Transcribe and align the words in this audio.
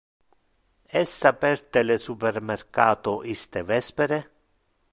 Es 1.01 1.11
aperte 1.31 1.83
le 1.89 1.99
supermercato 2.07 3.13
iste 3.35 3.63
vespere? 3.73 4.19